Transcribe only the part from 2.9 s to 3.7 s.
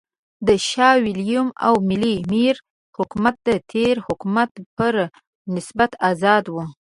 حکومت د